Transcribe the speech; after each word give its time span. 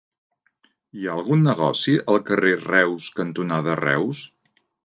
Hi 1.01 1.05
ha 1.09 1.17
algun 1.17 1.43
negoci 1.49 1.95
al 2.15 2.19
carrer 2.31 2.57
Reus 2.65 3.13
cantonada 3.21 3.81
Reus? 3.85 4.27